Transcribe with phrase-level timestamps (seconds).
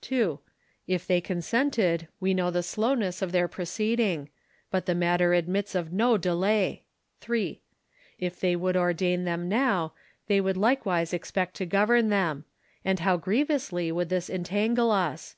[0.00, 0.38] (2)
[0.86, 4.30] If they consented, we know the slowness of their proceeding;
[4.70, 6.84] but the matter admits of no de lay.
[7.20, 7.60] (3)
[8.18, 9.92] If they would ordain them now,
[10.26, 12.46] they would likewise expect to govern them;
[12.82, 15.36] and how grievously would tliis entan gle us